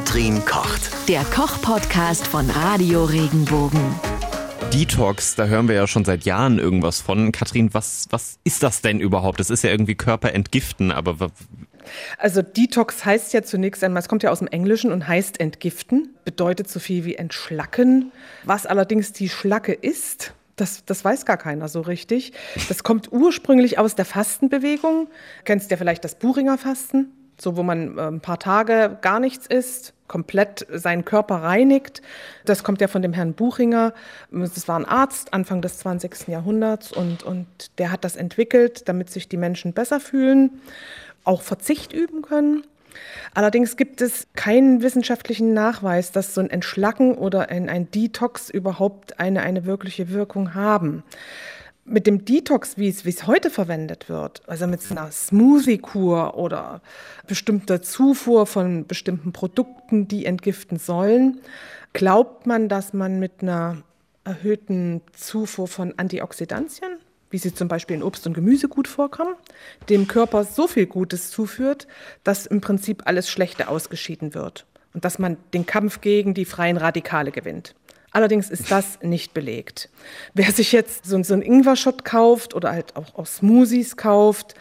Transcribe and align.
Katrin 0.00 0.42
kocht. 0.46 0.90
Der 1.08 1.22
Koch-Podcast 1.24 2.26
von 2.26 2.48
Radio 2.48 3.04
Regenbogen. 3.04 3.80
Detox, 4.72 5.34
da 5.34 5.44
hören 5.44 5.68
wir 5.68 5.74
ja 5.74 5.86
schon 5.86 6.06
seit 6.06 6.24
Jahren 6.24 6.58
irgendwas 6.58 7.02
von. 7.02 7.32
Katrin, 7.32 7.74
was, 7.74 8.06
was 8.08 8.38
ist 8.42 8.62
das 8.62 8.80
denn 8.80 8.98
überhaupt? 8.98 9.40
Das 9.40 9.50
ist 9.50 9.62
ja 9.62 9.68
irgendwie 9.68 9.96
Körper 9.96 10.32
entgiften, 10.32 10.90
aber 10.90 11.30
also 12.16 12.40
Detox 12.40 13.04
heißt 13.04 13.34
ja 13.34 13.42
zunächst 13.42 13.84
einmal, 13.84 14.00
es 14.00 14.08
kommt 14.08 14.22
ja 14.22 14.30
aus 14.30 14.38
dem 14.38 14.48
Englischen 14.48 14.90
und 14.90 15.06
heißt 15.06 15.38
entgiften, 15.38 16.14
bedeutet 16.24 16.70
so 16.70 16.80
viel 16.80 17.04
wie 17.04 17.16
entschlacken. 17.16 18.10
Was 18.44 18.64
allerdings 18.64 19.12
die 19.12 19.28
Schlacke 19.28 19.74
ist, 19.74 20.32
das, 20.56 20.82
das 20.86 21.04
weiß 21.04 21.26
gar 21.26 21.36
keiner 21.36 21.68
so 21.68 21.82
richtig. 21.82 22.32
Das 22.68 22.84
kommt 22.84 23.12
ursprünglich 23.12 23.78
aus 23.78 23.96
der 23.96 24.06
Fastenbewegung. 24.06 25.08
Kennst 25.44 25.70
du 25.70 25.74
ja 25.74 25.76
vielleicht 25.76 26.04
das 26.04 26.14
Buchinger 26.14 26.56
Fasten? 26.56 27.12
So, 27.40 27.56
wo 27.56 27.62
man 27.62 27.98
ein 27.98 28.20
paar 28.20 28.38
Tage 28.38 28.98
gar 29.00 29.20
nichts 29.20 29.46
isst, 29.46 29.94
komplett 30.08 30.66
seinen 30.70 31.04
Körper 31.04 31.36
reinigt. 31.36 32.02
Das 32.44 32.64
kommt 32.64 32.80
ja 32.80 32.88
von 32.88 33.00
dem 33.00 33.12
Herrn 33.12 33.34
Buchinger. 33.34 33.94
Das 34.30 34.66
war 34.66 34.78
ein 34.78 34.84
Arzt 34.84 35.32
Anfang 35.32 35.62
des 35.62 35.78
20. 35.78 36.28
Jahrhunderts 36.28 36.92
und, 36.92 37.22
und 37.22 37.46
der 37.78 37.92
hat 37.92 38.04
das 38.04 38.16
entwickelt, 38.16 38.88
damit 38.88 39.10
sich 39.10 39.28
die 39.28 39.36
Menschen 39.36 39.72
besser 39.72 40.00
fühlen, 40.00 40.60
auch 41.24 41.42
Verzicht 41.42 41.92
üben 41.92 42.22
können. 42.22 42.64
Allerdings 43.34 43.76
gibt 43.76 44.00
es 44.00 44.26
keinen 44.34 44.82
wissenschaftlichen 44.82 45.54
Nachweis, 45.54 46.12
dass 46.12 46.34
so 46.34 46.40
ein 46.40 46.50
Entschlacken 46.50 47.14
oder 47.14 47.48
ein, 47.48 47.68
ein 47.68 47.90
Detox 47.90 48.50
überhaupt 48.50 49.20
eine, 49.20 49.42
eine 49.42 49.64
wirkliche 49.64 50.10
Wirkung 50.10 50.54
haben. 50.54 51.04
Mit 51.92 52.06
dem 52.06 52.24
Detox, 52.24 52.78
wie 52.78 52.88
es, 52.88 53.26
heute 53.26 53.50
verwendet 53.50 54.08
wird, 54.08 54.42
also 54.46 54.68
mit 54.68 54.80
einer 54.90 55.10
Smoothie-Kur 55.10 56.36
oder 56.36 56.82
bestimmter 57.26 57.82
Zufuhr 57.82 58.46
von 58.46 58.86
bestimmten 58.86 59.32
Produkten, 59.32 60.06
die 60.06 60.24
entgiften 60.24 60.78
sollen, 60.78 61.40
glaubt 61.92 62.46
man, 62.46 62.68
dass 62.68 62.92
man 62.92 63.18
mit 63.18 63.42
einer 63.42 63.82
erhöhten 64.22 65.00
Zufuhr 65.16 65.66
von 65.66 65.92
Antioxidantien, 65.96 67.00
wie 67.30 67.38
sie 67.38 67.52
zum 67.52 67.66
Beispiel 67.66 67.96
in 67.96 68.04
Obst 68.04 68.24
und 68.24 68.34
Gemüse 68.34 68.68
gut 68.68 68.86
vorkommen, 68.86 69.34
dem 69.88 70.06
Körper 70.06 70.44
so 70.44 70.68
viel 70.68 70.86
Gutes 70.86 71.32
zuführt, 71.32 71.88
dass 72.22 72.46
im 72.46 72.60
Prinzip 72.60 73.02
alles 73.06 73.28
Schlechte 73.28 73.66
ausgeschieden 73.66 74.34
wird 74.34 74.64
und 74.94 75.04
dass 75.04 75.18
man 75.18 75.38
den 75.54 75.66
Kampf 75.66 76.00
gegen 76.00 76.34
die 76.34 76.44
freien 76.44 76.76
Radikale 76.76 77.32
gewinnt. 77.32 77.74
Allerdings 78.12 78.50
ist 78.50 78.70
das 78.70 78.98
nicht 79.02 79.34
belegt. 79.34 79.88
Wer 80.34 80.50
sich 80.50 80.72
jetzt 80.72 81.06
so, 81.06 81.22
so 81.22 81.34
einen 81.34 81.42
Ingwer-Shot 81.42 82.04
kauft 82.04 82.54
oder 82.54 82.72
halt 82.72 82.96
auch, 82.96 83.14
auch 83.14 83.26
Smoothies 83.26 83.96
kauft, 83.96 84.54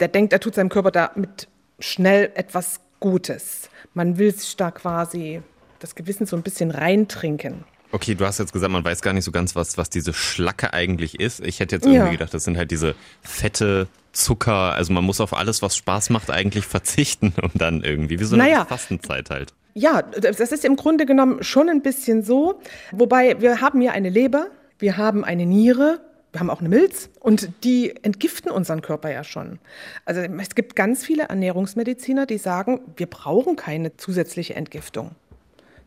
der 0.00 0.08
denkt, 0.08 0.32
er 0.32 0.40
tut 0.40 0.54
seinem 0.54 0.68
Körper 0.68 0.90
damit 0.90 1.48
schnell 1.78 2.30
etwas 2.34 2.80
Gutes. 3.00 3.70
Man 3.94 4.18
will 4.18 4.34
sich 4.34 4.56
da 4.56 4.70
quasi 4.70 5.40
das 5.78 5.94
Gewissen 5.94 6.26
so 6.26 6.36
ein 6.36 6.42
bisschen 6.42 6.70
reintrinken. 6.70 7.64
Okay, 7.92 8.14
du 8.14 8.24
hast 8.24 8.38
jetzt 8.38 8.52
gesagt, 8.52 8.70
man 8.70 8.84
weiß 8.84 9.02
gar 9.02 9.12
nicht 9.12 9.24
so 9.24 9.32
ganz, 9.32 9.56
was, 9.56 9.76
was 9.76 9.90
diese 9.90 10.12
Schlacke 10.12 10.72
eigentlich 10.72 11.18
ist. 11.18 11.40
Ich 11.40 11.58
hätte 11.58 11.76
jetzt 11.76 11.86
irgendwie 11.86 12.04
ja. 12.04 12.10
gedacht, 12.12 12.32
das 12.32 12.44
sind 12.44 12.56
halt 12.56 12.70
diese 12.70 12.94
fette 13.22 13.88
Zucker. 14.12 14.74
Also 14.74 14.92
man 14.92 15.02
muss 15.02 15.20
auf 15.20 15.34
alles, 15.34 15.60
was 15.62 15.76
Spaß 15.76 16.10
macht, 16.10 16.30
eigentlich 16.30 16.66
verzichten 16.66 17.32
und 17.42 17.52
dann 17.60 17.82
irgendwie, 17.82 18.20
wie 18.20 18.24
so 18.24 18.36
eine 18.36 18.44
naja, 18.44 18.64
Fastenzeit 18.64 19.30
halt. 19.30 19.54
Ja, 19.74 20.02
das 20.02 20.40
ist 20.40 20.64
im 20.64 20.76
Grunde 20.76 21.06
genommen 21.06 21.42
schon 21.42 21.68
ein 21.68 21.82
bisschen 21.82 22.22
so. 22.22 22.60
Wobei 22.92 23.40
wir 23.40 23.60
haben 23.60 23.80
ja 23.80 23.92
eine 23.92 24.08
Leber, 24.08 24.48
wir 24.78 24.96
haben 24.96 25.24
eine 25.24 25.46
Niere, 25.46 26.00
wir 26.32 26.40
haben 26.40 26.50
auch 26.50 26.60
eine 26.60 26.68
Milz 26.68 27.10
und 27.18 27.50
die 27.64 27.94
entgiften 28.02 28.50
unseren 28.50 28.82
Körper 28.82 29.10
ja 29.10 29.24
schon. 29.24 29.58
Also 30.04 30.20
es 30.20 30.54
gibt 30.54 30.76
ganz 30.76 31.04
viele 31.04 31.24
Ernährungsmediziner, 31.24 32.26
die 32.26 32.38
sagen, 32.38 32.80
wir 32.96 33.06
brauchen 33.06 33.56
keine 33.56 33.96
zusätzliche 33.96 34.54
Entgiftung. 34.54 35.12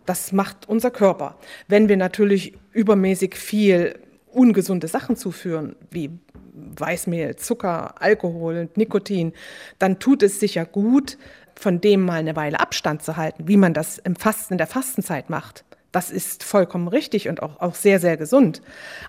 Das 0.05 0.33
macht 0.33 0.67
unser 0.67 0.91
Körper. 0.91 1.37
Wenn 1.67 1.87
wir 1.87 1.95
natürlich 1.95 2.57
übermäßig 2.73 3.35
viel 3.35 3.99
ungesunde 4.31 4.87
Sachen 4.87 5.15
zuführen, 5.15 5.75
wie 5.91 6.09
Weißmehl, 6.53 7.35
Zucker, 7.35 8.01
Alkohol, 8.01 8.69
Nikotin, 8.75 9.33
dann 9.79 9.99
tut 9.99 10.23
es 10.23 10.39
sicher 10.39 10.65
gut, 10.65 11.17
von 11.55 11.81
dem 11.81 12.01
mal 12.01 12.19
eine 12.19 12.35
Weile 12.35 12.59
Abstand 12.59 13.03
zu 13.03 13.17
halten, 13.17 13.47
wie 13.47 13.57
man 13.57 13.73
das 13.73 13.97
im 13.97 14.15
Fasten, 14.15 14.55
in 14.55 14.57
der 14.57 14.67
Fastenzeit 14.67 15.29
macht. 15.29 15.63
Das 15.91 16.09
ist 16.09 16.43
vollkommen 16.43 16.87
richtig 16.87 17.29
und 17.29 17.43
auch, 17.43 17.61
auch 17.61 17.75
sehr, 17.75 17.99
sehr 17.99 18.17
gesund. 18.17 18.61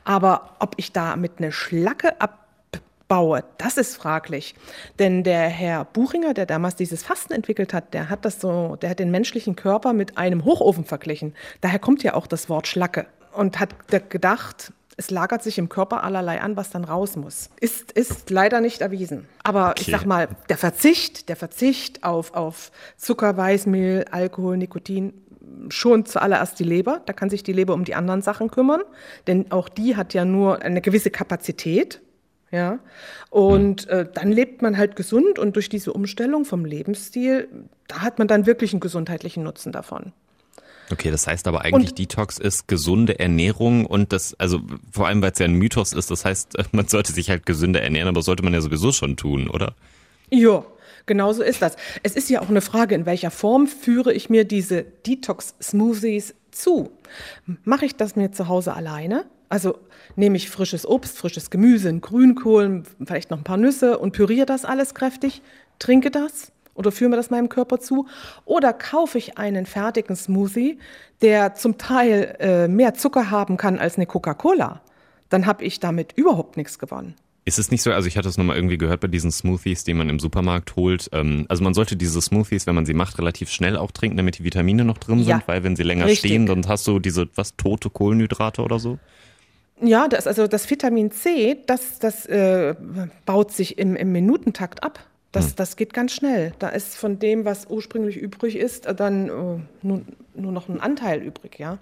Aber 0.05 0.57
ob 0.59 0.75
ich 0.77 0.93
da 0.93 1.17
mit 1.17 1.39
einer 1.39 1.53
Schlacke 1.53 2.21
ab 2.21 2.41
baue, 3.09 3.45
das 3.59 3.77
ist 3.77 3.97
fraglich. 3.97 4.55
Denn 4.99 5.25
der 5.25 5.49
Herr 5.49 5.85
Buchinger, 5.85 6.35
der 6.35 6.47
damals 6.47 6.77
dieses 6.77 7.03
Fasten 7.03 7.33
entwickelt 7.33 7.75
hat, 7.75 7.95
der 7.95 8.09
hat 8.09 8.25
das 8.25 8.41
so, 8.41 8.77
der 8.77 8.91
hat 8.91 8.99
den 8.99 9.11
menschlichen 9.11 9.57
Körper 9.57 9.93
mit 9.93 10.19
einem 10.19 10.45
Hochofen 10.45 10.85
verglichen. 10.85 11.35
Daher 11.61 11.79
kommt 11.79 12.03
ja 12.03 12.15
auch 12.15 12.27
das 12.27 12.49
Wort 12.49 12.67
Schlacke 12.67 13.07
und 13.33 13.61
hat 13.61 13.71
gedacht, 14.11 14.73
es 14.97 15.11
lagert 15.11 15.43
sich 15.43 15.59
im 15.59 15.69
Körper 15.69 16.05
allerlei 16.05 16.41
an, 16.41 16.57
was 16.57 16.71
dann 16.71 16.85
raus 16.85 17.17
muss. 17.17 17.51
Ist, 17.61 17.93
ist 17.93 18.31
leider 18.31 18.61
nicht 18.61 18.81
erwiesen. 18.81 19.27
Aber 19.43 19.71
okay. 19.71 19.83
ich 19.83 19.91
sag 19.91 20.07
mal, 20.07 20.29
der 20.49 20.57
Verzicht, 20.57 21.29
der 21.29 21.37
Verzicht 21.37 22.05
auf, 22.05 22.35
auf 22.35 22.71
Zucker, 22.97 23.37
Weißmehl, 23.37 24.07
Alkohol, 24.11 24.57
Nikotin, 24.57 25.13
schon 25.69 26.07
zuallererst 26.07 26.59
die 26.59 26.65
Leber. 26.65 27.03
Da 27.07 27.13
kann 27.13 27.31
sich 27.31 27.43
die 27.43 27.53
Leber 27.53 27.75
um 27.75 27.85
die 27.85 27.95
anderen 27.95 28.23
Sachen 28.23 28.51
kümmern, 28.51 28.83
denn 29.27 29.51
auch 29.51 29.69
die 29.69 29.97
hat 29.97 30.15
ja 30.15 30.25
nur 30.25 30.63
eine 30.63 30.81
gewisse 30.81 31.11
Kapazität. 31.11 32.01
Ja, 32.51 32.79
und 33.31 33.89
äh, 33.89 34.07
dann 34.13 34.31
lebt 34.31 34.63
man 34.63 34.79
halt 34.79 34.95
gesund 34.95 35.41
und 35.41 35.57
durch 35.57 35.69
diese 35.69 35.93
Umstellung 35.93 36.45
vom 36.45 36.65
Lebensstil, 36.65 37.49
da 37.89 38.03
hat 38.03 38.21
man 38.21 38.29
dann 38.29 38.47
wirklich 38.47 38.73
einen 38.73 38.79
gesundheitlichen 38.79 39.43
Nutzen 39.43 39.73
davon. 39.73 40.13
Okay, 40.95 41.11
das 41.11 41.27
heißt 41.27 41.49
aber 41.49 41.63
eigentlich, 41.63 41.91
und, 41.91 41.99
Detox 41.99 42.39
ist 42.39 42.69
gesunde 42.69 43.19
Ernährung 43.19 43.85
und 43.85 44.13
das, 44.13 44.35
also 44.39 44.61
vor 44.93 45.09
allem, 45.09 45.23
weil 45.23 45.33
es 45.33 45.41
ja 45.41 45.45
ein 45.45 45.55
Mythos 45.55 45.93
ist, 45.93 46.09
das 46.13 46.25
heißt, 46.25 46.53
man 46.73 46.87
sollte 46.87 47.13
sich 47.13 47.31
halt 47.31 47.47
gesünder 47.47 47.83
ernähren, 47.83 48.07
aber 48.07 48.23
sollte 48.23 48.45
man 48.45 48.55
ja 48.55 48.61
sowieso 48.61 48.93
schon 48.93 49.17
tun, 49.17 49.51
oder? 49.51 49.75
Ja, 50.31 50.65
genau 51.07 51.33
so 51.33 51.43
ist 51.43 51.63
das. 51.63 51.75
Es 52.05 52.15
ist 52.15 52.31
ja 52.31 52.41
auch 52.41 52.49
eine 52.49 52.61
Frage, 52.61 52.95
in 52.95 53.07
welcher 53.07 53.33
Form 53.33 53.67
führe 53.67 54.13
ich 54.13 54.31
mir 54.31 54.45
diese 54.45 54.85
Detox-Smoothies 54.85 56.35
zu? 56.53 56.93
Mache 57.65 57.87
ich 57.87 57.97
das 57.97 58.15
mir 58.15 58.31
zu 58.31 58.47
Hause 58.47 58.75
alleine? 58.75 59.25
Also 59.49 59.77
nehme 60.15 60.37
ich 60.37 60.49
frisches 60.49 60.87
Obst, 60.87 61.19
frisches 61.19 61.51
Gemüse, 61.51 61.89
einen 61.89 62.03
Grünkohl, 62.03 62.85
vielleicht 63.05 63.33
noch 63.33 63.39
ein 63.39 63.45
paar 63.45 63.57
Nüsse 63.57 63.99
und 63.99 64.13
püriere 64.13 64.47
das 64.47 64.65
alles 64.65 64.95
kräftig, 64.95 65.43
trinke 65.81 66.13
das 66.13 66.53
oder 66.75 66.93
führe 66.93 67.11
mir 67.11 67.17
das 67.17 67.31
meinem 67.31 67.49
Körper 67.49 67.79
zu? 67.81 68.07
Oder 68.45 68.73
kaufe 68.73 69.19
ich 69.19 69.39
einen 69.39 69.67
fertigen 69.67 70.17
Smoothie, 70.17 70.79
der 71.23 71.55
zum 71.55 71.79
Teil 71.79 72.37
äh, 72.41 72.69
mehr 72.69 72.95
Zucker 72.95 73.31
haben 73.31 73.57
kann 73.57 73.79
als 73.79 73.97
eine 73.97 74.07
Coca-Cola? 74.07 74.83
Dann 75.29 75.47
habe 75.47 75.65
ich 75.65 75.81
damit 75.81 76.13
überhaupt 76.17 76.57
nichts 76.57 76.79
gewonnen. 76.79 77.15
Ist 77.47 77.59
es 77.59 77.71
nicht 77.71 77.83
so, 77.83 77.93
also 77.93 78.09
ich 78.09 78.17
hatte 78.17 78.29
es 78.29 78.39
nochmal 78.39 78.57
irgendwie 78.57 78.79
gehört 78.79 79.01
bei 79.01 79.09
diesen 79.09 79.31
Smoothies, 79.31 79.85
die 79.85 79.93
man 79.93 80.09
im 80.09 80.19
Supermarkt 80.19 80.77
holt. 80.77 81.11
Ähm, 81.13 81.45
also 81.51 81.63
man 81.63 81.75
sollte 81.75 81.95
diese 81.95 82.23
Smoothies, 82.23 82.67
wenn 82.67 82.75
man 82.75 82.87
sie 82.87 82.95
macht, 82.95 83.19
relativ 83.19 83.51
schnell 83.51 83.77
auch 83.77 83.91
trinken, 83.91 84.17
damit 84.17 84.39
die 84.39 84.45
Vitamine 84.45 84.85
noch 84.85 84.97
drin 84.97 85.19
ja, 85.19 85.25
sind, 85.37 85.49
weil 85.49 85.63
wenn 85.63 85.77
sie 85.77 85.83
länger 85.83 86.07
richtig. 86.07 86.31
stehen, 86.31 86.47
dann 86.47 86.67
hast 86.67 86.87
du 86.87 86.99
diese, 86.99 87.29
was, 87.35 87.55
tote 87.57 87.91
Kohlenhydrate 87.91 88.63
oder 88.63 88.79
so? 88.79 88.99
Ja, 89.83 90.09
das, 90.09 90.27
also 90.27 90.47
das 90.47 90.71
Vitamin 90.71 91.11
C, 91.11 91.59
das, 91.67 91.99
das 91.99 92.25
äh, 92.27 92.75
baut 93.27 93.53
sich 93.53 93.77
im, 93.77 93.95
im 93.95 94.13
Minutentakt 94.13 94.83
ab. 94.83 95.01
Das, 95.35 95.49
hm. 95.49 95.57
das 95.57 95.77
geht 95.77 95.93
ganz 95.93 96.13
schnell. 96.13 96.53
Da 96.59 96.69
ist 96.69 96.97
von 96.97 97.19
dem, 97.19 97.45
was 97.45 97.67
ursprünglich 97.69 98.17
übrig 98.17 98.57
ist, 98.57 98.87
dann 98.97 99.29
äh, 99.29 99.61
nur, 99.83 100.01
nur 100.35 100.53
noch 100.53 100.69
ein 100.69 100.81
Anteil 100.81 101.21
übrig, 101.21 101.59
ja. 101.59 101.79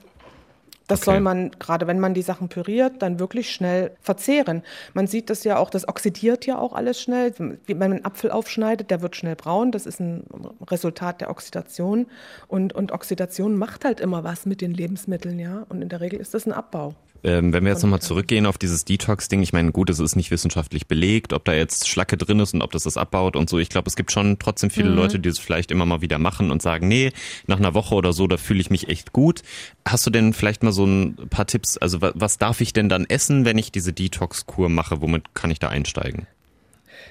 Das 0.88 1.02
okay. 1.02 1.12
soll 1.12 1.20
man, 1.20 1.52
gerade 1.58 1.86
wenn 1.86 2.00
man 2.00 2.12
die 2.12 2.22
Sachen 2.22 2.48
püriert, 2.48 3.00
dann 3.00 3.20
wirklich 3.20 3.52
schnell 3.52 3.92
verzehren. 4.00 4.62
Man 4.94 5.06
sieht 5.06 5.30
das 5.30 5.44
ja 5.44 5.58
auch, 5.58 5.70
das 5.70 5.86
oxidiert 5.86 6.44
ja 6.44 6.58
auch 6.58 6.72
alles 6.72 7.00
schnell. 7.00 7.32
Wenn 7.38 7.78
man 7.78 7.92
einen 7.92 8.04
Apfel 8.04 8.30
aufschneidet, 8.30 8.90
der 8.90 9.00
wird 9.00 9.16
schnell 9.16 9.36
braun. 9.36 9.70
Das 9.70 9.86
ist 9.86 10.00
ein 10.00 10.24
Resultat 10.70 11.20
der 11.20 11.30
Oxidation. 11.30 12.06
Und, 12.48 12.72
und 12.72 12.90
Oxidation 12.92 13.56
macht 13.56 13.84
halt 13.84 14.00
immer 14.00 14.24
was 14.24 14.44
mit 14.44 14.60
den 14.60 14.74
Lebensmitteln, 14.74 15.38
ja. 15.38 15.64
Und 15.68 15.82
in 15.82 15.88
der 15.88 16.00
Regel 16.00 16.20
ist 16.20 16.34
das 16.34 16.46
ein 16.46 16.52
Abbau. 16.52 16.94
Ähm, 17.24 17.52
wenn 17.52 17.64
wir 17.64 17.70
jetzt 17.70 17.82
nochmal 17.82 18.00
zurückgehen 18.00 18.46
auf 18.46 18.58
dieses 18.58 18.84
Detox-Ding, 18.84 19.42
ich 19.42 19.52
meine, 19.52 19.70
gut, 19.70 19.90
es 19.90 20.00
ist 20.00 20.16
nicht 20.16 20.30
wissenschaftlich 20.32 20.88
belegt, 20.88 21.32
ob 21.32 21.44
da 21.44 21.52
jetzt 21.52 21.88
Schlacke 21.88 22.16
drin 22.16 22.40
ist 22.40 22.52
und 22.52 22.62
ob 22.62 22.72
das 22.72 22.82
das 22.82 22.96
abbaut 22.96 23.36
und 23.36 23.48
so. 23.48 23.58
Ich 23.58 23.68
glaube, 23.68 23.88
es 23.88 23.94
gibt 23.94 24.10
schon 24.10 24.38
trotzdem 24.40 24.70
viele 24.70 24.90
mhm. 24.90 24.96
Leute, 24.96 25.18
die 25.20 25.28
es 25.28 25.38
vielleicht 25.38 25.70
immer 25.70 25.86
mal 25.86 26.00
wieder 26.00 26.18
machen 26.18 26.50
und 26.50 26.62
sagen, 26.62 26.88
nee, 26.88 27.12
nach 27.46 27.58
einer 27.58 27.74
Woche 27.74 27.94
oder 27.94 28.12
so, 28.12 28.26
da 28.26 28.36
fühle 28.38 28.60
ich 28.60 28.70
mich 28.70 28.88
echt 28.88 29.12
gut. 29.12 29.42
Hast 29.86 30.04
du 30.04 30.10
denn 30.10 30.32
vielleicht 30.32 30.64
mal 30.64 30.72
so 30.72 30.84
ein 30.84 31.16
paar 31.30 31.46
Tipps, 31.46 31.78
also 31.78 32.00
was 32.00 32.38
darf 32.38 32.60
ich 32.60 32.72
denn 32.72 32.88
dann 32.88 33.06
essen, 33.06 33.44
wenn 33.44 33.58
ich 33.58 33.70
diese 33.70 33.92
Detox-Kur 33.92 34.68
mache? 34.68 35.00
Womit 35.00 35.34
kann 35.34 35.50
ich 35.52 35.60
da 35.60 35.68
einsteigen? 35.68 36.26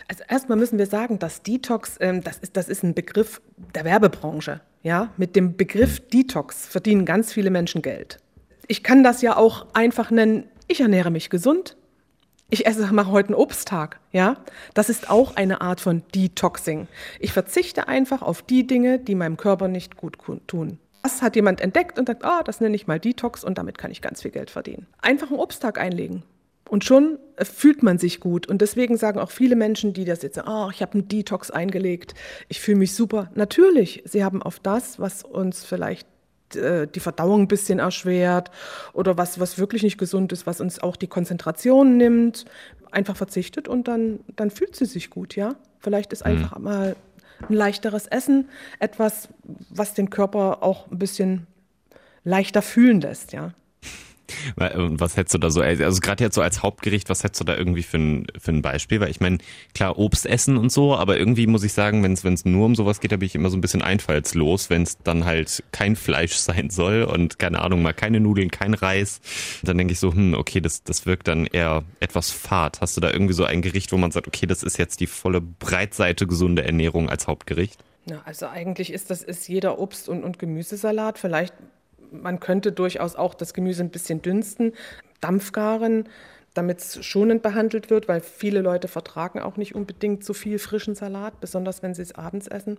Also 0.10 0.24
erstmal 0.28 0.58
müssen 0.58 0.78
wir 0.78 0.88
sagen, 0.88 1.20
dass 1.20 1.42
Detox, 1.42 1.96
ähm, 2.02 2.22
das, 2.22 2.38
ist, 2.40 2.58
das 2.58 2.68
ist 2.68 2.84
ein 2.84 2.94
Begriff 2.94 3.40
der 3.74 3.86
Werbebranche. 3.86 4.60
Ja? 4.84 5.10
Mit 5.16 5.38
dem 5.38 5.56
Begriff 5.56 6.02
Detox 6.10 6.68
verdienen 6.68 7.06
ganz 7.06 7.32
viele 7.32 7.50
Menschen 7.50 7.82
Geld 7.82 8.18
ich 8.72 8.84
kann 8.84 9.04
das 9.04 9.22
ja 9.22 9.36
auch 9.36 9.66
einfach 9.74 10.12
nennen, 10.12 10.46
ich 10.70 10.80
ernähre 10.80 11.12
mich 11.12 11.30
gesund. 11.30 11.76
Ich 12.50 12.66
esse, 12.66 12.94
mache 12.94 13.12
heute 13.12 13.28
einen 13.28 13.36
Obsttag, 13.36 14.00
ja. 14.14 14.38
Das 14.74 14.88
ist 14.88 15.10
auch 15.10 15.36
eine 15.36 15.60
Art 15.60 15.82
von 15.82 16.04
Detoxing. 16.16 16.88
Ich 17.20 17.34
verzichte 17.34 17.90
einfach 17.90 18.22
auf 18.22 18.42
die 18.42 18.66
Dinge, 18.66 18.98
die 18.98 19.16
meinem 19.16 19.36
Körper 19.36 19.68
nicht 19.68 19.98
gut 19.98 20.18
tun. 20.48 20.80
Das 21.04 21.22
hat 21.22 21.36
jemand 21.36 21.60
entdeckt 21.60 22.00
und 22.00 22.08
sagt, 22.08 22.24
ah, 22.24 22.44
das 22.44 22.62
nenne 22.62 22.78
ich 22.78 22.88
mal 22.88 22.98
Detox 22.98 23.44
und 23.44 23.58
damit 23.58 23.78
kann 23.78 23.92
ich 23.92 24.02
ganz 24.02 24.22
viel 24.22 24.32
Geld 24.32 24.50
verdienen. 24.50 24.88
Einfach 25.02 25.32
einen 25.32 25.40
Obsttag 25.40 25.78
einlegen. 25.78 26.24
Und 26.70 26.86
schon 26.86 27.20
äh, 27.36 27.44
fühlt 27.44 27.84
man 27.84 27.98
sich 27.98 28.22
gut. 28.22 28.48
Und 28.48 28.62
deswegen 28.62 28.96
sagen 28.96 29.20
auch 29.20 29.32
viele 29.32 29.58
Menschen, 29.58 29.92
die 29.92 30.06
das 30.06 30.22
jetzt 30.22 30.36
sagen, 30.36 30.50
oh, 30.50 30.70
ich 30.72 30.82
habe 30.82 30.94
einen 30.94 31.10
Detox 31.10 31.52
eingelegt, 31.52 32.16
ich 32.48 32.62
fühle 32.62 32.78
mich 32.78 32.96
super. 32.96 33.32
Natürlich, 33.36 34.02
sie 34.06 34.24
haben 34.24 34.42
auf 34.42 34.60
das, 34.60 34.98
was 34.98 35.24
uns 35.24 35.66
vielleicht 35.66 36.08
die 36.56 37.00
Verdauung 37.00 37.42
ein 37.42 37.48
bisschen 37.48 37.80
erschwert 37.80 38.52
oder 38.94 39.18
was, 39.18 39.40
was 39.40 39.58
wirklich 39.58 39.84
nicht 39.84 39.98
gesund 39.98 40.32
ist, 40.32 40.46
was 40.46 40.62
uns 40.62 40.80
auch 40.80 40.96
die 40.96 41.08
Konzentration 41.08 41.98
nimmt, 41.98 42.46
einfach 42.92 43.16
verzichtet 43.16 43.68
und 43.68 43.88
dann, 43.88 44.20
dann 44.36 44.52
fühlt 44.52 44.76
sie 44.76 44.86
sich 44.86 45.10
gut, 45.10 45.36
ja. 45.36 45.56
Vielleicht 45.80 46.14
ist 46.14 46.26
mhm. 46.26 46.32
einfach 46.32 46.58
mhm. 46.58 46.64
mal 46.64 46.96
ein 47.48 47.54
leichteres 47.54 48.08
Essen 48.08 48.50
etwas, 48.80 49.30
was 49.70 49.94
den 49.94 50.10
Körper 50.10 50.62
auch 50.62 50.90
ein 50.92 51.00
bisschen 51.00 51.48
leichter 52.24 52.62
fühlen 52.62 53.02
lässt, 53.02 53.34
ja. 53.34 53.54
Was 54.56 55.18
hättest 55.18 55.34
du 55.34 55.38
da 55.38 55.50
so, 55.50 55.62
also 55.62 56.00
gerade 56.00 56.24
jetzt 56.24 56.36
so 56.36 56.42
als 56.42 56.64
Hauptgericht, 56.64 57.10
was 57.10 57.24
hättest 57.24 57.42
du 57.42 57.46
da 57.46 57.56
irgendwie 57.56 57.84
für 57.84 57.98
ein, 57.98 58.28
für 58.40 58.52
ein 58.52 58.62
Beispiel? 58.62 59.00
Weil 59.00 59.10
ich 59.10 59.20
meine, 59.20 59.40
klar, 59.74 59.98
Obst 59.98 60.26
essen 60.26 60.58
und 60.58 60.72
so, 60.72 60.96
aber 60.96 61.18
irgendwie 61.18 61.48
muss 61.48 61.64
ich 61.64 61.74
sagen, 61.74 62.04
wenn 62.04 62.14
es 62.14 62.46
nur 62.46 62.66
um 62.66 62.76
sowas 62.76 63.00
geht, 63.00 63.12
da 63.12 63.18
bin 63.18 63.26
ich 63.26 63.36
immer 63.36 63.50
so 63.50 63.58
ein 63.58 63.62
bisschen 63.62 63.82
einfallslos, 63.82 64.70
wenn 64.70 64.84
es 64.84 64.98
dann 65.00 65.26
halt 65.26 65.64
kein 65.72 65.96
Fleisch 65.96 66.34
sein 66.36 66.70
soll 66.70 67.04
und 67.04 67.40
keine 67.40 67.62
Ahnung, 67.62 67.82
mal 67.82 67.94
keine 67.94 68.20
Nudeln, 68.20 68.52
kein 68.52 68.74
Reis. 68.74 69.22
Dann 69.64 69.78
denke 69.78 69.94
ich 69.94 70.00
so, 70.00 70.14
hm, 70.14 70.34
okay, 70.34 70.62
das, 70.62 70.84
das 70.84 71.06
wirkt 71.06 71.28
dann 71.28 71.46
eher 71.46 71.84
etwas 72.00 72.32
fad. 72.32 72.82
Hast 72.82 72.98
du 72.98 73.02
da 73.02 73.12
irgendwie 73.12 73.34
so 73.34 73.44
ein 73.46 73.62
Gericht, 73.62 73.92
wo 73.92 73.98
man 73.98 74.12
sagt, 74.12 74.28
okay, 74.28 74.46
das 74.46 74.64
ist 74.64 74.78
jetzt 74.78 75.00
die 75.00 75.08
volle 75.08 75.42
Breitseite 75.42 76.28
gesunde 76.28 76.64
Ernährung 76.64 77.10
als 77.10 77.28
Hauptgericht? 77.28 77.84
Ja, 78.06 78.22
also 78.26 78.48
eigentlich 78.48 78.92
ist 78.92 79.12
das 79.12 79.22
ist 79.22 79.48
jeder 79.48 79.78
Obst- 79.78 80.10
und, 80.10 80.24
und 80.24 80.40
Gemüsesalat. 80.40 81.20
Vielleicht 81.20 81.54
man 82.12 82.40
könnte 82.40 82.72
durchaus 82.72 83.16
auch 83.16 83.34
das 83.34 83.54
Gemüse 83.54 83.84
ein 83.84 83.90
bisschen 83.90 84.22
dünsten, 84.22 84.74
dampfgaren, 85.22 86.08
damit 86.54 86.80
es 86.80 87.06
schonend 87.06 87.42
behandelt 87.42 87.90
wird, 87.90 88.08
weil 88.08 88.22
viele 88.22 88.62
Leute 88.62 88.88
vertragen 88.88 89.40
auch 89.40 89.58
nicht 89.58 89.74
unbedingt 89.76 90.24
so 90.24 90.34
viel 90.34 90.60
frischen 90.60 90.96
Salat, 90.96 91.40
besonders 91.40 91.82
wenn 91.82 91.94
sie 91.94 92.02
es 92.02 92.16
abends 92.16 92.48
essen. 92.48 92.78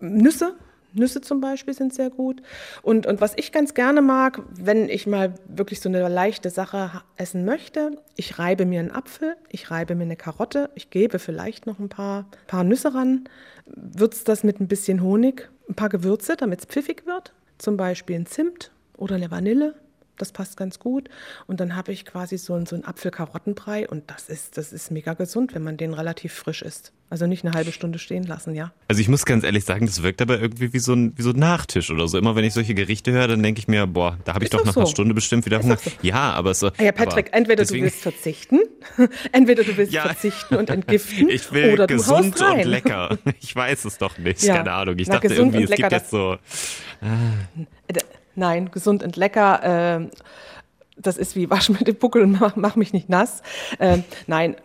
Nüsse, 0.00 0.54
Nüsse 0.94 1.20
zum 1.20 1.40
Beispiel 1.40 1.74
sind 1.74 1.92
sehr 1.92 2.08
gut. 2.08 2.40
Und, 2.82 3.06
und 3.06 3.20
was 3.20 3.34
ich 3.36 3.52
ganz 3.52 3.74
gerne 3.74 4.00
mag, 4.00 4.40
wenn 4.58 4.88
ich 4.88 5.06
mal 5.06 5.34
wirklich 5.48 5.80
so 5.80 5.88
eine 5.88 6.08
leichte 6.08 6.50
Sache 6.50 7.02
essen 7.16 7.44
möchte, 7.44 7.98
ich 8.16 8.38
reibe 8.38 8.64
mir 8.64 8.80
einen 8.80 8.92
Apfel, 8.92 9.36
ich 9.50 9.70
reibe 9.70 9.96
mir 9.96 10.04
eine 10.04 10.16
Karotte, 10.16 10.70
ich 10.74 10.90
gebe 10.90 11.18
vielleicht 11.18 11.66
noch 11.66 11.78
ein 11.78 11.88
paar, 11.88 12.26
paar 12.46 12.64
Nüsse 12.64 12.94
ran, 12.94 13.28
würze 13.66 14.24
das 14.24 14.44
mit 14.44 14.60
ein 14.60 14.68
bisschen 14.68 15.02
Honig, 15.02 15.50
ein 15.68 15.74
paar 15.74 15.88
Gewürze, 15.88 16.36
damit 16.36 16.60
es 16.60 16.66
pfiffig 16.66 17.04
wird 17.06 17.34
zum 17.58 17.76
Beispiel 17.76 18.16
ein 18.16 18.26
Zimt 18.26 18.72
oder 18.96 19.16
eine 19.16 19.30
Vanille. 19.30 19.74
Das 20.16 20.32
passt 20.32 20.56
ganz 20.56 20.78
gut. 20.78 21.08
Und 21.46 21.60
dann 21.60 21.74
habe 21.74 21.92
ich 21.92 22.04
quasi 22.04 22.38
so, 22.38 22.54
einen, 22.54 22.66
so 22.66 22.76
einen 22.76 22.84
Apfel-Karottenbrei 22.84 23.88
und 23.88 24.10
das 24.10 24.28
ist, 24.28 24.56
das 24.56 24.72
ist 24.72 24.90
mega 24.90 25.14
gesund, 25.14 25.54
wenn 25.54 25.62
man 25.62 25.76
den 25.76 25.94
relativ 25.94 26.32
frisch 26.32 26.62
isst. 26.62 26.92
Also 27.10 27.26
nicht 27.26 27.44
eine 27.44 27.54
halbe 27.54 27.70
Stunde 27.70 27.98
stehen 27.98 28.24
lassen, 28.24 28.54
ja. 28.54 28.72
Also 28.88 29.00
ich 29.00 29.08
muss 29.08 29.24
ganz 29.24 29.44
ehrlich 29.44 29.64
sagen, 29.64 29.86
das 29.86 30.02
wirkt 30.02 30.22
aber 30.22 30.40
irgendwie 30.40 30.72
wie 30.72 30.78
so 30.78 30.94
ein, 30.94 31.12
wie 31.16 31.22
so 31.22 31.30
ein 31.30 31.38
Nachtisch 31.38 31.90
oder 31.90 32.08
so. 32.08 32.18
Immer 32.18 32.34
wenn 32.34 32.44
ich 32.44 32.54
solche 32.54 32.74
Gerichte 32.74 33.12
höre, 33.12 33.28
dann 33.28 33.42
denke 33.42 33.58
ich 33.58 33.68
mir, 33.68 33.86
boah, 33.86 34.18
da 34.24 34.34
habe 34.34 34.44
ich 34.44 34.50
ist 34.50 34.58
doch 34.58 34.64
nach 34.64 34.72
so. 34.72 34.80
einer 34.80 34.88
Stunde 34.88 35.14
bestimmt 35.14 35.46
wieder 35.46 35.62
Hunger. 35.62 35.76
So. 35.76 35.90
Ja, 36.02 36.32
aber 36.32 36.54
so. 36.54 36.68
Ah 36.76 36.82
ja, 36.82 36.92
Patrick, 36.92 37.28
entweder 37.32 37.62
deswegen... 37.62 37.84
du 37.84 37.90
willst 37.90 38.02
verzichten, 38.02 38.60
entweder 39.32 39.62
du 39.62 39.76
willst 39.76 39.92
ja. 39.92 40.02
verzichten 40.02 40.56
und 40.56 40.70
entgiften 40.70 41.28
ich 41.28 41.52
will 41.52 41.74
oder 41.74 41.86
gesund 41.86 42.40
du 42.40 42.44
und 42.46 42.64
lecker. 42.64 43.18
Ich 43.40 43.54
weiß 43.54 43.84
es 43.84 43.98
doch 43.98 44.18
nicht, 44.18 44.42
ja. 44.42 44.56
keine 44.56 44.72
Ahnung. 44.72 44.98
Ich 44.98 45.08
Na, 45.08 45.18
dachte 45.18 45.34
irgendwie, 45.34 45.64
es 45.64 45.70
gibt 45.70 45.92
jetzt 45.92 46.10
so. 46.10 46.38
Äh, 47.02 48.00
Nein, 48.36 48.70
gesund 48.70 49.02
und 49.02 49.16
lecker. 49.16 50.00
Äh, 50.00 50.10
das 50.96 51.16
ist 51.16 51.36
wie 51.36 51.50
wasch 51.50 51.68
mit 51.70 51.86
dem 51.86 51.96
Buckel 51.96 52.22
und 52.22 52.40
mach, 52.40 52.56
mach 52.56 52.76
mich 52.76 52.92
nicht 52.92 53.08
nass. 53.08 53.42
Äh, 53.78 53.98
nein, 54.26 54.56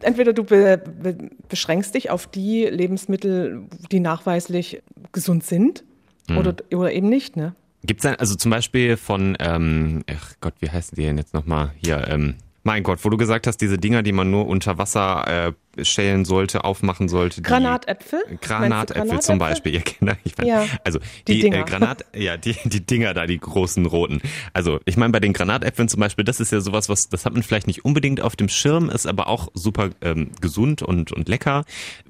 entweder 0.00 0.32
du 0.32 0.44
be, 0.44 0.78
be, 0.78 1.16
beschränkst 1.48 1.94
dich 1.94 2.10
auf 2.10 2.26
die 2.26 2.64
Lebensmittel, 2.64 3.64
die 3.90 4.00
nachweislich 4.00 4.82
gesund 5.12 5.44
sind, 5.44 5.84
hm. 6.28 6.38
oder, 6.38 6.54
oder 6.72 6.92
eben 6.92 7.08
nicht, 7.08 7.36
ne? 7.36 7.54
Gibt 7.82 8.04
es 8.04 8.18
also 8.18 8.34
zum 8.34 8.50
Beispiel 8.50 8.98
von, 8.98 9.38
ähm, 9.40 10.04
ach 10.10 10.34
Gott, 10.42 10.52
wie 10.60 10.68
heißen 10.68 10.96
die 10.96 11.02
denn 11.02 11.16
jetzt 11.16 11.32
nochmal? 11.32 11.72
Hier, 11.82 12.08
ähm, 12.08 12.34
mein 12.62 12.82
Gott, 12.82 13.02
wo 13.02 13.08
du 13.08 13.16
gesagt 13.16 13.46
hast, 13.46 13.56
diese 13.58 13.78
Dinger, 13.78 14.02
die 14.02 14.12
man 14.12 14.30
nur 14.30 14.46
unter 14.46 14.76
Wasser 14.76 15.46
äh, 15.46 15.52
schälen 15.82 16.24
sollte, 16.24 16.64
aufmachen 16.64 17.08
sollte. 17.08 17.42
Granatäpfel? 17.42 18.20
Granatäpfel 18.40 19.20
zum 19.20 19.38
Beispiel. 19.38 19.70
Ja, 19.80 19.82
genau. 19.98 20.12
Ich 20.24 20.36
mein, 20.36 20.46
ja, 20.46 20.66
also 20.84 20.98
die, 21.28 21.34
die 21.34 21.40
Dinger. 21.42 21.60
Äh, 21.60 21.64
Granat, 21.64 22.04
ja, 22.14 22.36
die, 22.36 22.56
die 22.64 22.84
Dinger 22.84 23.14
da, 23.14 23.26
die 23.26 23.38
großen 23.38 23.86
roten. 23.86 24.20
Also 24.52 24.80
ich 24.84 24.96
meine, 24.96 25.12
bei 25.12 25.20
den 25.20 25.32
Granatäpfeln 25.32 25.88
zum 25.88 26.00
Beispiel, 26.00 26.24
das 26.24 26.40
ist 26.40 26.50
ja 26.50 26.60
sowas, 26.60 26.88
was 26.88 27.08
das 27.08 27.24
hat 27.24 27.32
man 27.32 27.42
vielleicht 27.42 27.66
nicht 27.66 27.84
unbedingt 27.84 28.20
auf 28.20 28.36
dem 28.36 28.48
Schirm, 28.48 28.90
ist 28.90 29.06
aber 29.06 29.28
auch 29.28 29.48
super 29.54 29.90
ähm, 30.00 30.32
gesund 30.40 30.82
und, 30.82 31.12
und 31.12 31.28
lecker. 31.28 31.64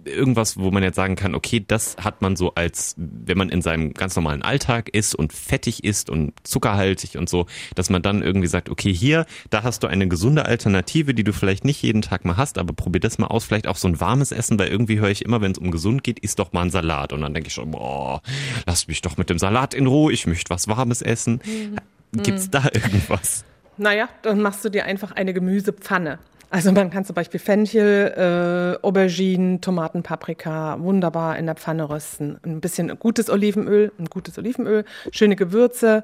Irgendwas, 0.05 0.57
wo 0.57 0.71
man 0.71 0.83
jetzt 0.83 0.97
sagen 0.97 1.17
kann, 1.17 1.35
okay, 1.35 1.63
das 1.67 1.97
hat 1.99 2.23
man 2.23 2.37
so 2.37 2.55
als, 2.55 2.95
wenn 2.97 3.37
man 3.37 3.51
in 3.51 3.61
seinem 3.61 3.93
ganz 3.93 4.17
normalen 4.17 4.43
Alltag 4.43 4.89
ist 4.89 5.15
und 5.15 5.33
fettig 5.33 5.85
ist 5.85 6.09
und 6.09 6.33
zuckerhaltig 6.45 7.19
und 7.19 7.29
so, 7.29 7.47
dass 7.75 7.91
man 7.91 8.01
dann 8.01 8.23
irgendwie 8.23 8.49
sagt, 8.49 8.71
okay, 8.71 8.93
hier, 8.93 9.27
da 9.51 9.63
hast 9.63 9.83
du 9.83 9.87
eine 9.87 10.09
gesunde 10.09 10.47
Alternative, 10.47 11.15
die 11.15 11.25
du 11.25 11.33
vielleicht 11.33 11.65
nicht 11.65 11.83
jeden 11.83 12.03
Tag 12.03 12.25
mal 12.25 12.37
hast, 12.37 12.57
aber 12.57 12.73
probier 12.73 13.01
das 13.01 13.19
mal 13.19 13.27
aus 13.27 13.50
vielleicht 13.51 13.67
auch 13.67 13.77
so 13.77 13.89
ein 13.89 14.01
warmes 14.01 14.31
Essen, 14.31 14.59
weil 14.61 14.69
irgendwie 14.69 15.01
höre 15.01 15.11
ich 15.11 15.25
immer, 15.25 15.41
wenn 15.41 15.51
es 15.51 15.59
um 15.59 15.73
gesund 15.73 16.05
geht, 16.05 16.21
isst 16.21 16.39
doch 16.39 16.53
mal 16.53 16.63
ein 16.63 16.71
Salat. 16.71 17.13
Und 17.13 17.21
dann 17.21 17.35
denke 17.35 17.49
ich 17.49 17.55
schon, 17.55 17.73
boah, 17.73 18.23
lass 18.65 18.87
mich 18.87 19.03
doch 19.03 19.17
mit 19.17 19.29
dem 19.29 19.39
Salat 19.39 19.75
in 19.75 19.89
Ruhe, 19.89 20.13
ich 20.13 20.27
möchte 20.29 20.51
was 20.51 20.69
Warmes 20.69 21.03
essen. 21.03 21.41
Mhm. 21.45 22.23
Gibt's 22.23 22.49
da 22.49 22.65
irgendwas? 22.73 23.45
Naja, 23.77 24.09
dann 24.23 24.41
machst 24.41 24.65
du 24.65 24.69
dir 24.69 24.85
einfach 24.85 25.11
eine 25.13 25.35
Gemüsepfanne. 25.35 26.21
Also 26.53 26.73
man 26.73 26.91
kann 26.91 27.05
zum 27.05 27.15
Beispiel 27.15 27.39
Fenchel, 27.39 28.77
äh, 28.83 28.85
Auberginen, 28.85 29.61
Tomaten, 29.61 30.03
Paprika 30.03 30.77
wunderbar 30.81 31.39
in 31.39 31.47
der 31.47 31.55
Pfanne 31.55 31.89
rösten. 31.89 32.39
Ein 32.45 32.61
bisschen 32.61 32.99
gutes 32.99 33.31
Olivenöl, 33.31 33.93
ein 33.99 34.07
gutes 34.07 34.37
Olivenöl, 34.37 34.85
schöne 35.13 35.37
Gewürze, 35.37 36.03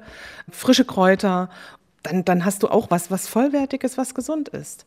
frische 0.49 0.85
Kräuter. 0.85 1.49
Dann, 2.07 2.23
dann 2.23 2.45
hast 2.45 2.63
du 2.63 2.69
auch 2.69 2.89
was, 2.89 3.11
was 3.11 3.27
vollwertiges, 3.27 3.97
was 3.97 4.15
gesund 4.15 4.47
ist. 4.49 4.85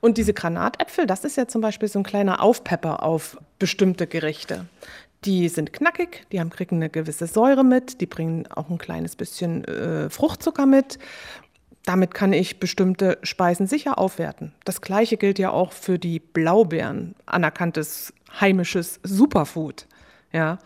Und 0.00 0.16
diese 0.16 0.32
Granatäpfel, 0.32 1.06
das 1.06 1.24
ist 1.24 1.36
ja 1.36 1.46
zum 1.46 1.60
Beispiel 1.60 1.88
so 1.88 1.98
ein 1.98 2.04
kleiner 2.04 2.42
Aufpepper 2.42 3.02
auf 3.02 3.36
bestimmte 3.58 4.06
Gerichte. 4.06 4.66
Die 5.24 5.48
sind 5.48 5.74
knackig, 5.74 6.26
die 6.32 6.40
haben, 6.40 6.50
kriegen 6.50 6.76
eine 6.76 6.88
gewisse 6.88 7.26
Säure 7.26 7.64
mit, 7.64 8.00
die 8.00 8.06
bringen 8.06 8.46
auch 8.50 8.70
ein 8.70 8.78
kleines 8.78 9.14
bisschen 9.14 9.64
äh, 9.64 10.08
Fruchtzucker 10.08 10.64
mit. 10.64 10.98
Damit 11.84 12.14
kann 12.14 12.32
ich 12.32 12.60
bestimmte 12.60 13.18
Speisen 13.22 13.66
sicher 13.66 13.98
aufwerten. 13.98 14.54
Das 14.64 14.80
gleiche 14.80 15.18
gilt 15.18 15.38
ja 15.38 15.50
auch 15.50 15.72
für 15.72 15.98
die 15.98 16.18
Blaubeeren, 16.18 17.14
anerkanntes 17.26 18.14
heimisches 18.40 19.00
Superfood. 19.02 19.86
Ja, 20.34 20.58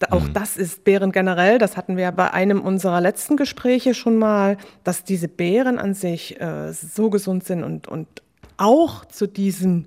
da, 0.00 0.08
auch 0.10 0.24
mhm. 0.24 0.34
das 0.34 0.58
ist 0.58 0.84
Beeren 0.84 1.10
generell. 1.10 1.56
Das 1.58 1.78
hatten 1.78 1.96
wir 1.96 2.12
bei 2.12 2.30
einem 2.30 2.60
unserer 2.60 3.00
letzten 3.00 3.38
Gespräche 3.38 3.94
schon 3.94 4.18
mal, 4.18 4.58
dass 4.84 5.02
diese 5.02 5.28
Beeren 5.28 5.78
an 5.78 5.94
sich 5.94 6.38
äh, 6.42 6.74
so 6.74 7.08
gesund 7.08 7.42
sind 7.44 7.64
und, 7.64 7.88
und 7.88 8.06
auch 8.58 9.06
zu 9.06 9.26
diesem 9.26 9.86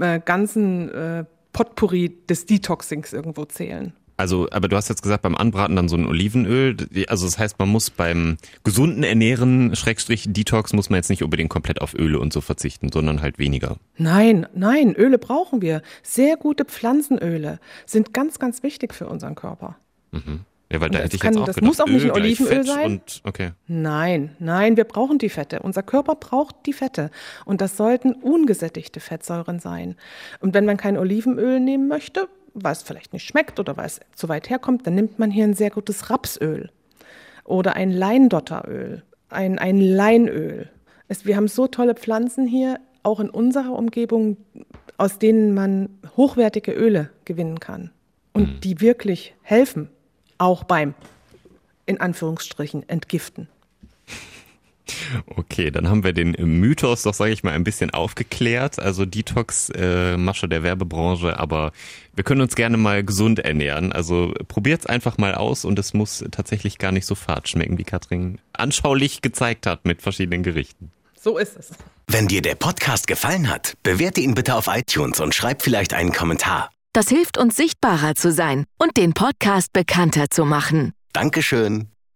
äh, 0.00 0.18
ganzen 0.18 0.92
äh, 0.92 1.24
Potpourri 1.52 2.18
des 2.28 2.46
Detoxings 2.46 3.12
irgendwo 3.12 3.44
zählen. 3.44 3.92
Also, 4.16 4.48
aber 4.50 4.68
du 4.68 4.76
hast 4.76 4.88
jetzt 4.88 5.02
gesagt, 5.02 5.22
beim 5.22 5.34
Anbraten 5.34 5.74
dann 5.74 5.88
so 5.88 5.96
ein 5.96 6.06
Olivenöl. 6.06 6.76
Also 7.08 7.26
das 7.26 7.38
heißt, 7.38 7.58
man 7.58 7.68
muss 7.68 7.90
beim 7.90 8.36
gesunden 8.62 9.02
Ernähren, 9.02 9.74
Schrägstrich 9.74 10.26
Detox, 10.28 10.72
muss 10.72 10.88
man 10.88 10.98
jetzt 10.98 11.10
nicht 11.10 11.22
unbedingt 11.22 11.50
komplett 11.50 11.80
auf 11.80 11.94
Öle 11.94 12.20
und 12.20 12.32
so 12.32 12.40
verzichten, 12.40 12.90
sondern 12.92 13.22
halt 13.22 13.38
weniger. 13.38 13.76
Nein, 13.96 14.46
nein, 14.54 14.94
Öle 14.94 15.18
brauchen 15.18 15.62
wir. 15.62 15.82
Sehr 16.02 16.36
gute 16.36 16.64
Pflanzenöle 16.64 17.58
sind 17.86 18.14
ganz, 18.14 18.38
ganz 18.38 18.62
wichtig 18.62 18.94
für 18.94 19.08
unseren 19.08 19.34
Körper. 19.34 19.76
Mhm. 20.12 20.40
Ja, 20.72 20.80
weil 20.80 20.90
da 20.90 20.98
hätte 20.98 21.16
ich 21.16 21.20
kann, 21.20 21.34
jetzt 21.34 21.42
auch 21.42 21.46
das 21.46 21.56
gedacht, 21.56 21.68
muss 21.68 21.80
auch 21.80 21.86
nicht 21.86 22.04
ein 22.04 22.10
Olivenöl 22.12 22.64
sein. 22.64 22.86
Und, 22.86 23.20
okay. 23.24 23.50
Nein, 23.66 24.34
nein, 24.38 24.76
wir 24.76 24.84
brauchen 24.84 25.18
die 25.18 25.28
Fette. 25.28 25.60
Unser 25.60 25.82
Körper 25.82 26.14
braucht 26.14 26.66
die 26.66 26.72
Fette. 26.72 27.10
Und 27.44 27.60
das 27.60 27.76
sollten 27.76 28.12
ungesättigte 28.14 29.00
Fettsäuren 29.00 29.60
sein. 29.60 29.96
Und 30.40 30.54
wenn 30.54 30.64
man 30.64 30.76
kein 30.76 30.96
Olivenöl 30.96 31.60
nehmen 31.60 31.86
möchte, 31.86 32.28
weil 32.54 32.72
es 32.72 32.82
vielleicht 32.82 33.12
nicht 33.12 33.26
schmeckt 33.26 33.60
oder 33.60 33.76
weil 33.76 33.86
es 33.86 34.00
zu 34.14 34.28
weit 34.28 34.48
herkommt, 34.48 34.86
dann 34.86 34.94
nimmt 34.94 35.18
man 35.18 35.30
hier 35.30 35.44
ein 35.44 35.54
sehr 35.54 35.70
gutes 35.70 36.10
Rapsöl 36.10 36.70
oder 37.44 37.76
ein 37.76 37.90
Leindotteröl, 37.90 39.02
ein, 39.28 39.58
ein 39.58 39.80
Leinöl. 39.80 40.70
Es, 41.08 41.26
wir 41.26 41.36
haben 41.36 41.48
so 41.48 41.66
tolle 41.66 41.94
Pflanzen 41.94 42.46
hier, 42.46 42.80
auch 43.02 43.20
in 43.20 43.28
unserer 43.28 43.72
Umgebung, 43.72 44.38
aus 44.96 45.18
denen 45.18 45.52
man 45.52 45.90
hochwertige 46.16 46.72
Öle 46.72 47.10
gewinnen 47.24 47.60
kann 47.60 47.90
und 48.32 48.54
mhm. 48.54 48.60
die 48.60 48.80
wirklich 48.80 49.34
helfen 49.42 49.90
auch 50.38 50.64
beim, 50.64 50.94
in 51.86 52.00
Anführungsstrichen, 52.00 52.88
Entgiften. 52.88 53.48
Okay, 55.26 55.70
dann 55.70 55.88
haben 55.88 56.04
wir 56.04 56.12
den 56.12 56.32
Mythos 56.32 57.02
doch, 57.02 57.14
sage 57.14 57.32
ich 57.32 57.42
mal, 57.42 57.52
ein 57.52 57.64
bisschen 57.64 57.90
aufgeklärt. 57.90 58.78
Also 58.78 59.04
Detox, 59.04 59.70
äh, 59.70 60.16
Masche 60.16 60.48
der 60.48 60.62
Werbebranche, 60.62 61.38
aber 61.38 61.72
wir 62.14 62.24
können 62.24 62.40
uns 62.40 62.54
gerne 62.54 62.76
mal 62.76 63.02
gesund 63.02 63.38
ernähren. 63.38 63.92
Also 63.92 64.34
probiert's 64.48 64.86
einfach 64.86 65.18
mal 65.18 65.34
aus 65.34 65.64
und 65.64 65.78
es 65.78 65.94
muss 65.94 66.24
tatsächlich 66.30 66.78
gar 66.78 66.92
nicht 66.92 67.06
so 67.06 67.14
fad 67.14 67.48
schmecken, 67.48 67.78
wie 67.78 67.84
Katrin 67.84 68.38
anschaulich 68.52 69.22
gezeigt 69.22 69.66
hat 69.66 69.84
mit 69.84 70.02
verschiedenen 70.02 70.42
Gerichten. 70.42 70.92
So 71.20 71.38
ist 71.38 71.56
es. 71.56 71.70
Wenn 72.06 72.28
dir 72.28 72.42
der 72.42 72.54
Podcast 72.54 73.06
gefallen 73.06 73.48
hat, 73.48 73.74
bewerte 73.82 74.20
ihn 74.20 74.34
bitte 74.34 74.54
auf 74.54 74.66
iTunes 74.68 75.20
und 75.20 75.34
schreib 75.34 75.62
vielleicht 75.62 75.94
einen 75.94 76.12
Kommentar. 76.12 76.70
Das 76.92 77.08
hilft 77.08 77.38
uns 77.38 77.56
sichtbarer 77.56 78.14
zu 78.14 78.30
sein 78.30 78.66
und 78.78 78.96
den 78.96 79.14
Podcast 79.14 79.72
bekannter 79.72 80.26
zu 80.30 80.44
machen. 80.44 80.92
Dankeschön. 81.12 81.93